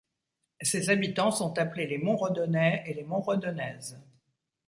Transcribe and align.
Ses 0.61 0.89
habitants 0.89 1.29
sont 1.29 1.59
appelés 1.59 1.85
les 1.85 1.99
Montredonnais 1.99 2.83
et 2.87 2.95
les 2.95 3.03
Montredonnaises. 3.03 3.99